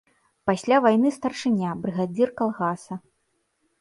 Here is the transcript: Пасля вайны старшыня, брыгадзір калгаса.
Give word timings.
Пасля 0.49 0.77
вайны 0.85 1.11
старшыня, 1.17 1.69
брыгадзір 1.85 2.29
калгаса. 2.41 2.93